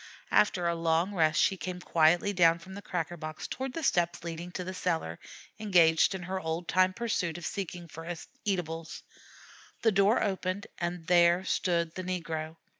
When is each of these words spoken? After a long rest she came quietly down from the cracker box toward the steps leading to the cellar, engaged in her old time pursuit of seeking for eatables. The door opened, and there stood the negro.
After 0.31 0.65
a 0.67 0.73
long 0.73 1.13
rest 1.13 1.39
she 1.39 1.57
came 1.57 1.79
quietly 1.79 2.33
down 2.33 2.57
from 2.57 2.73
the 2.73 2.81
cracker 2.81 3.17
box 3.17 3.47
toward 3.47 3.73
the 3.73 3.83
steps 3.83 4.23
leading 4.23 4.51
to 4.53 4.63
the 4.63 4.73
cellar, 4.73 5.19
engaged 5.59 6.15
in 6.15 6.23
her 6.23 6.39
old 6.39 6.67
time 6.67 6.91
pursuit 6.91 7.37
of 7.37 7.45
seeking 7.45 7.87
for 7.87 8.11
eatables. 8.43 9.03
The 9.83 9.91
door 9.91 10.23
opened, 10.23 10.65
and 10.79 11.05
there 11.05 11.43
stood 11.45 11.93
the 11.93 12.03
negro. 12.03 12.55